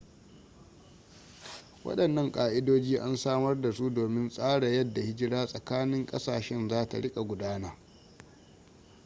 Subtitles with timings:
[1.83, 7.21] wadannan ka'idoji an samar da su domin tsara yadda hijira tsakanin kasashen za ta rika
[7.21, 7.75] gudana